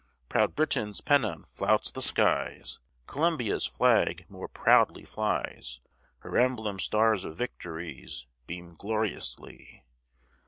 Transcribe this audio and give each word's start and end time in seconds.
Proud 0.29 0.55
Britain's 0.55 0.99
pennon 0.99 1.43
flouts 1.45 1.91
the 1.91 2.01
skies: 2.01 2.79
Columbia's 3.05 3.67
flag 3.67 4.25
more 4.29 4.47
proudly 4.47 5.05
flies, 5.05 5.79
Her 6.21 6.39
emblem 6.39 6.79
stars 6.79 7.23
of 7.23 7.37
victories 7.37 8.25
Beam 8.47 8.73
gloriously. 8.73 9.85